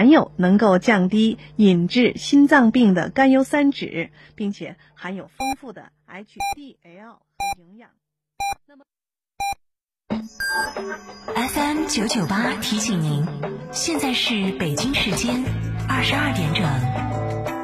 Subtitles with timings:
[0.00, 7.18] 含有能够降低引致心脏病的甘油三酯，并且含有丰富的 HDL 和
[7.58, 7.90] 营养。
[8.66, 8.84] 那么
[11.34, 13.26] ，FM 九九八提醒您，
[13.72, 15.44] 现在是北京时间
[15.86, 17.59] 二十二点整。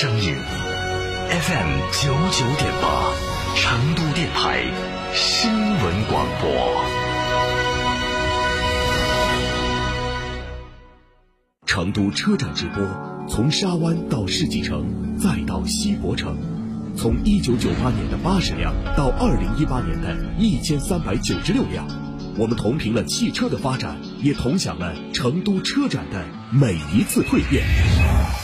[0.00, 0.32] 声音
[1.28, 3.12] FM 九九点八，
[3.56, 4.62] 成都电台
[5.12, 6.84] 新闻广播。
[11.66, 12.86] 成都车展直播，
[13.28, 16.36] 从沙湾到世纪城，再到西博城，
[16.96, 21.84] 从一九九八年的八十辆到二零一八年的一千三百九十六辆，
[22.36, 27.64] 我们同频了汽车的发展，也同享了成都车展的每一次蜕变。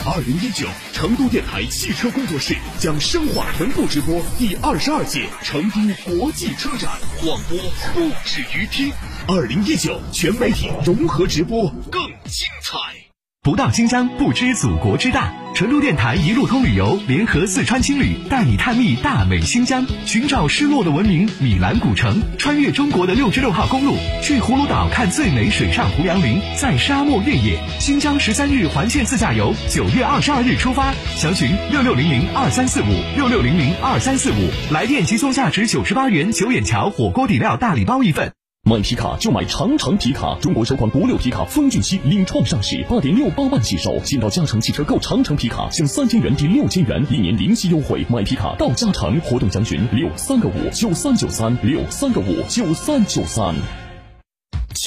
[0.07, 6.91] 二零一九成都电台汽车工作室将深化同步直播第二十二届成都国际车展，
[7.23, 7.57] 广播
[7.91, 8.91] 不止于听。
[9.27, 13.04] 二零一九全媒体融合直播更精彩。
[13.45, 15.31] 不到新疆不知祖国之大。
[15.53, 27.59] 成都电台一路通旅游联合四川青旅带你探秘大美新疆，寻找失落的文明米兰古城，穿越中国的六十六号公路，去葫芦岛看最美水上胡杨林，在沙漠越野。
[27.79, 32.85] 新疆十三日环线自驾游，九月二十二日出发，详询六六零零二三四五
[33.15, 38.33] 六六零零二三四五，来电即送价值九十八元九眼桥火锅底料大礼包一份。
[38.67, 48.03] 买皮卡就买长城皮卡，中国首款国六皮卡风骏七领创上市，八点六八万起售，先到嘉诚汽车购长城皮卡，享三千元抵六千元，一年零息优惠。
[48.09, 53.53] 买皮卡到嘉诚，活动详询六三个五九三九三六三个五九三九三。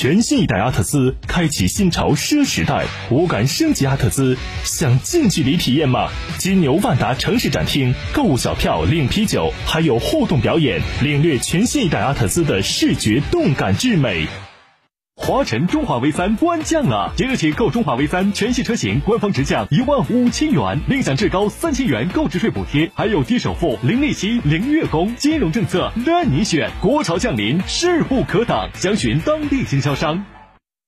[0.00, 6.08] 全新一代阿特兹开启新潮奢时代，五感升级阿特兹，想近距离体验吗？
[6.38, 14.28] 金牛万达城市展厅，购物小票领啤酒，还有互动表演，领略全新一代阿特兹的视觉动感之美。
[15.28, 26.70] 华晨中华 V 三官降了，即日起购中华 V 三全系车型，官方直降一万五千元，另享至高三千元购置税补贴，还有低首付、零利息、零月供，金融政策任你选。
[26.80, 30.24] 国潮降临，势不可挡，详询当地经销商。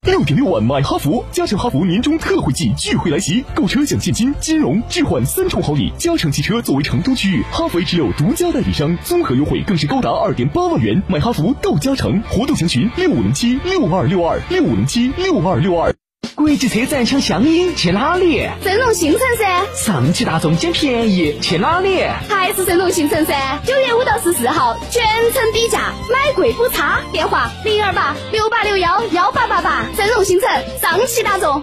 [0.06, 5.92] 六点六万买哈弗，加诚哈弗年终特惠季钜惠来袭，购车享现金、金融、置换三重好礼。
[5.98, 11.02] 加诚汽车作为成都区域哈弗 H 六独家代理商，综合优惠更是高达二点八万元。
[11.06, 15.94] 买哈弗到加诚，活动详询六五零七六二六二六五零七六二六二。
[16.40, 18.48] 国际车展抢香烟去哪里？
[18.62, 19.66] 神龙新城噻！
[19.74, 22.02] 上汽大众捡便宜去哪里？
[22.30, 23.58] 还是神龙新城噻！
[23.66, 27.02] 九月五到十四号，全程低价，买贵补差。
[27.12, 29.84] 电话：零二八六八六幺幺八八八。
[29.94, 30.48] 神龙新城，
[30.80, 31.62] 上汽大众。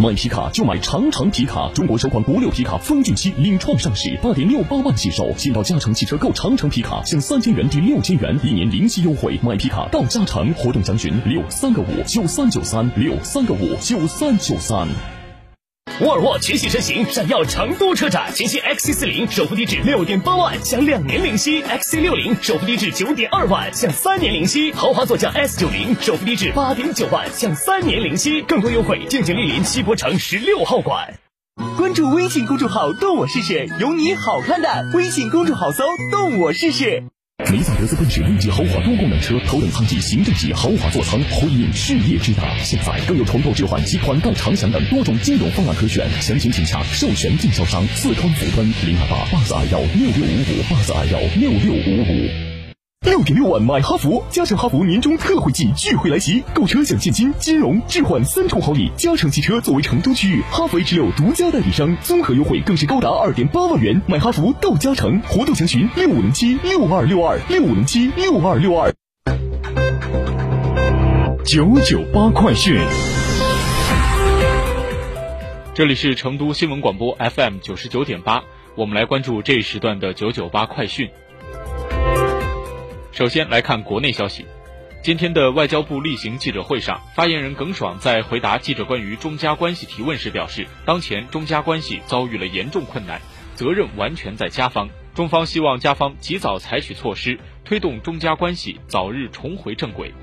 [0.00, 9.36] 买皮卡就买长城皮卡，中国首款国六皮卡风骏七领创上市，八点六八万起售，先到嘉诚汽车购长城皮卡，享三千元抵六千元，一年零息优惠。
[9.42, 14.86] 买皮卡到嘉诚，活动详询六三个五九三九三六三个五九三九三。
[16.00, 28.42] 沃尔沃全系车型闪耀成都车展，全新 XC 四零首付低至六点八万，享两年零息；XC 六零首付低至九点二万，享三年零息；豪华座驾 S 九零首付低至八点九万，享三年零息。
[28.42, 31.18] 更多优惠，敬请莅临西博城十六号馆。
[31.76, 34.92] 关注微信公众号“动我试试”，有你好看的。
[34.94, 35.82] 微信公众号搜
[36.12, 37.02] “动我试试”。
[37.52, 42.42] 梅赛德斯奔驰 E 级豪华多功能车，头等舱级行政级豪华座舱，婚姻事业之大。
[42.64, 52.47] 现在更有重构置换及款待长享等多种金融方案可选，详情请洽授权经销商四川福奔零二八八四二幺六六五五八四二幺六六五五。
[53.02, 58.90] 六点六万买哈弗，嘉诚哈弗年终特惠季聚会来袭，购车享现金、金融、置换三重好礼。
[58.96, 64.02] 嘉诚汽车作为成都区域哈弗 H 六独家代理商，综合优惠更是高达二点八万元。
[64.06, 68.92] 买哈弗到嘉诚，活动详询六五零七六二六二六五零七六二六二。
[71.44, 72.78] 九九八快讯，
[75.72, 78.42] 这里是成都新闻广播 FM 九十九点八，
[78.74, 81.08] 我们来关注这一时段的九九八快讯。
[83.18, 84.46] 首先来看国内消息，
[85.02, 93.20] 今天的外交部例行记者会上，发言人耿爽在回答记者关于中加关系提问时表示，当前中加关系遭遇了严重困难，
[93.56, 100.14] 责任完全在加方，中方希望加方及早采取措施，推动中加关系早日重回正轨。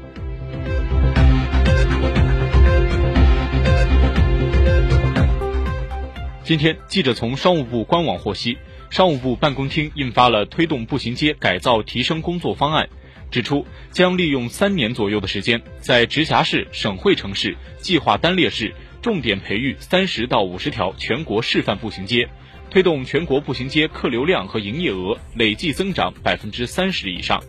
[6.45, 8.57] 今天，记者从商务部官网获悉。
[8.89, 12.87] 商务部办公厅印发了推动步行街改造提升工作方案，
[13.29, 22.29] 指出将利用三年左右的时间，在直辖市、省会城市计划单列市重点培育三十到五十条全国示范步行街，
[22.69, 27.43] 推动全国步行街客流量和营业额累计增长百分之三十以上。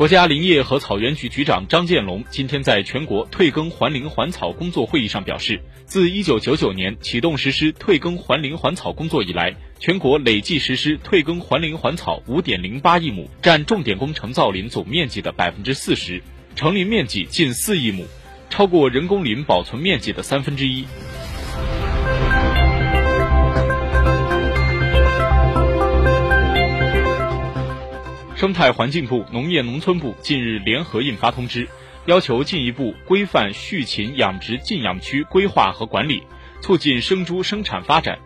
[0.00, 16.22] 国家林业和草原局局长张建龙今天在全国退耕还林还草工作会议上表示，自1999年启动实施退耕还林还草工作以来，全国累计实施退耕还林还草5.08亿亩，占重点工程造林总面积的40%，
[16.56, 18.06] 成林面积近4亿亩，
[18.48, 20.86] 超过人工林保存面积的三分之一。
[28.40, 31.68] 生态环境部、农业农村部近日联合印发通知，
[32.06, 36.22] 要求进一步规范畜禽养殖禁养区规划和管理，
[36.62, 38.18] 促进生猪生产发展。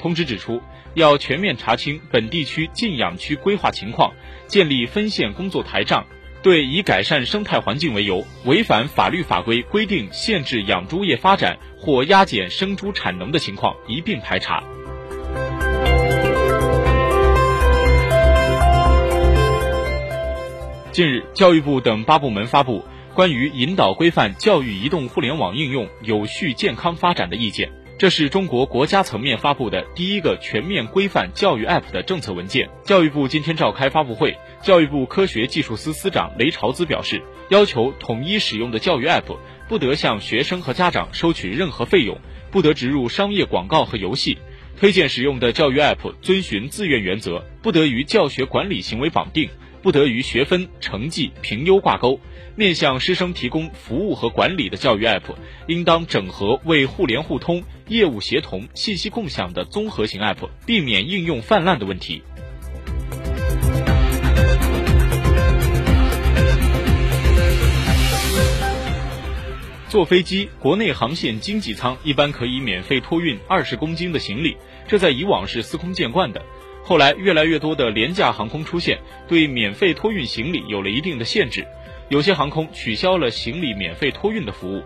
[0.00, 0.60] 通知指出，
[0.94, 4.12] 要全面查清本地区禁养区规划情况，
[4.48, 6.04] 建立分线工作台账，
[6.42, 14.64] 对以改善生态环境为由，违反法律法规规定限制养猪业发展或压减生猪产能的情况一并排查。
[21.00, 27.72] 近日，教育部等八部门发布关于引导规范教育移动互联网应用有序健康发展的意见。
[27.96, 32.68] 这是中国国家层面发布的第一个全面规范教育 App 的政策文件。
[32.84, 39.38] 教育部今天召开发布会，教育部科学技术司司长雷朝滋表示，要求统一使用的教育 App
[39.70, 42.18] 不得向学生和家长收取任何费用，
[42.50, 44.36] 不得植入商业广告和游戏。
[44.78, 49.48] 推荐使用的教育 App 遵循自愿原则，不得与教学管理行为绑定。
[49.82, 52.20] 不得与学分、成绩、评优挂钩。
[52.56, 55.34] 面向师生提供服务和管理的教育 App，
[55.66, 62.22] 应当整合为互联互通、业务协同、信息共享的综合型 App，避免应用泛滥的问题。
[69.88, 74.56] 坐飞机，国内航线经济舱一般可以免费托运二十公斤的行李，
[74.86, 76.40] 这在以往是司空见惯的。
[76.90, 78.98] 后来，越来越多的廉价航空出现，
[79.28, 81.64] 对免费托运行李有了一定的限制。
[82.08, 84.82] 有些航空取消了行李免费托运的服务。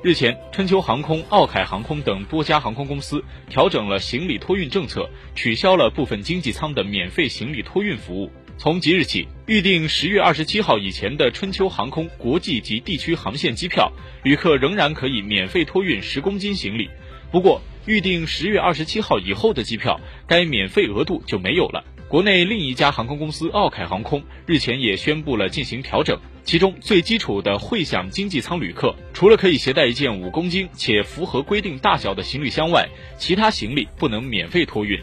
[0.00, 8.30] 日前，春秋航空、奥凯航空等多家航空公司调整了行李托运政策，取消了部分经济舱的免费行李托运服务。
[8.56, 13.90] 从即日起，预定十月二十七号以前的春秋航空国际及地区航线机票，
[14.22, 16.88] 旅客仍然可以免费托运十公斤行李。
[17.32, 21.82] 不过，预定十月二十七号以后的机票，该免费额度就没有了。
[22.06, 32.86] 国内另一家航空公司奥凯航空日前也宣布了进行调整，其中最基础的会享经济舱旅客，除了可以携带一件五公斤且符合规定大小的行李箱外，
[33.16, 35.00] 其他行李不能免费托运。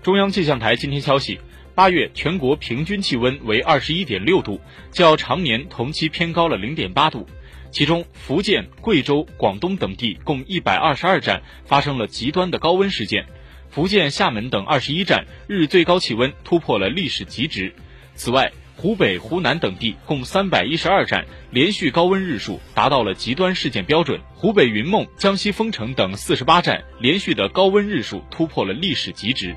[0.00, 1.40] 中央气象台今天消息。
[1.78, 4.60] 八月全国平均气温为二十一点六度，
[4.90, 7.24] 较常年同期偏高了零点八度。
[7.70, 13.26] 其中，福建、贵州、广东等地共一百二十二站发生了极端的高温事件。
[13.70, 17.72] 福建厦门等二十一站日最高气温突破了历史极值。
[18.16, 24.20] 此外，湖北、湖南等地共三百一十二站连续高温日数达到了极端事件标准。
[24.34, 29.54] 湖北云梦、江西丰城等四十八站连续的高温日数突破了历史极值。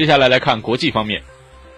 [0.00, 1.22] 接下来来看国际方面，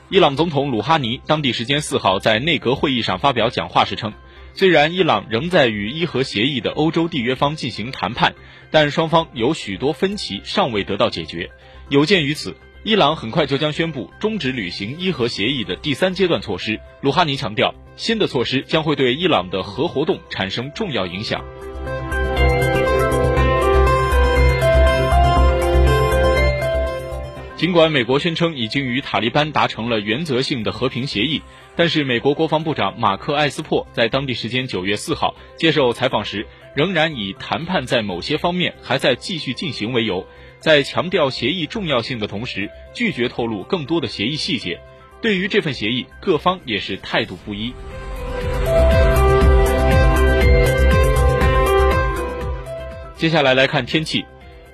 [0.08, 4.12] 伊朗总统鲁哈尼当地时间四号在内阁会议上发表讲话时称，
[4.54, 8.36] 虽然伊朗仍在与伊核协议的欧洲缔约方进行谈判，
[8.70, 11.50] 但双方有许多分歧尚未得到解决。
[11.88, 16.78] 有鉴于此，伊朗很快就将宣布终止履行伊核协议的第三阶段措施。
[17.00, 21.44] 鲁哈尼强调，新的措施将会对伊朗的核活动产生重要影响。
[27.62, 31.40] 尽管美国宣称已经与塔利班达成了原则性的和平协议，
[31.76, 40.26] 但是美国国防部长马克·艾斯珀在当地时间九月四号接受采访时，仍然以谈判在某些方面还在继续进行为由，
[40.58, 44.80] 在强调协议重要性的同时，拒绝透露更多的协议细节。
[45.20, 47.72] 对于这份协议，各方也是态度不一。
[53.14, 54.24] 接下来来看天气。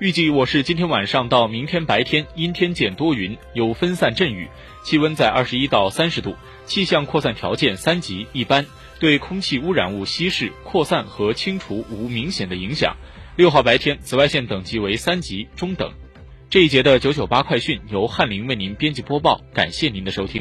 [0.01, 4.49] 预计我市今天晚上到明天白天阴天见多云，有分散阵雨，
[4.85, 6.37] 气温在二十一到三十度，
[6.67, 8.65] 气象扩散条件三级一般，
[9.01, 12.97] 对空气污染物稀释、扩散和清除无明显的影响。
[13.35, 15.93] 六号白天紫外线等级为三级中等。
[16.49, 20.37] 这一节的九九八快讯由翰林为您编辑播报，感谢您的收听。